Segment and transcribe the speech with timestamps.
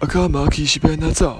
[0.00, 1.38] 阿卡玛奇是变哪走？